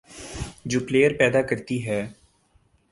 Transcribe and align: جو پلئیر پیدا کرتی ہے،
جو 0.65 0.79
پلئیر 0.79 1.11
پیدا 1.17 1.41
کرتی 1.41 1.85
ہے، 1.85 2.01